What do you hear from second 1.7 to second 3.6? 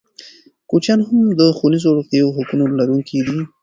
او روغتیايي حقونو لرونکي دي.